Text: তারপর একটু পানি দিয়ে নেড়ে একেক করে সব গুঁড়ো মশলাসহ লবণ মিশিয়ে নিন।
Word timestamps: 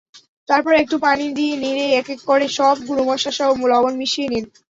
তারপর 0.49 0.73
একটু 0.77 0.95
পানি 1.05 1.25
দিয়ে 1.37 1.53
নেড়ে 1.63 1.85
একেক 1.93 2.19
করে 2.29 2.45
সব 2.57 2.75
গুঁড়ো 2.87 3.03
মশলাসহ 3.09 3.49
লবণ 3.71 3.93
মিশিয়ে 4.01 4.27
নিন। 4.31 4.45